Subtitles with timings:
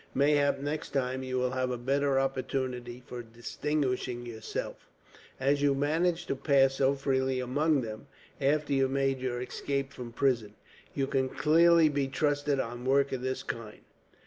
[0.15, 4.89] Mayhap next time you will have a better opportunity for distinguishing yourself.
[5.39, 8.07] As you managed to pass so freely among them,
[8.41, 10.55] after you made your escape from prison,
[10.95, 13.81] you can clearly be trusted on work of this kind."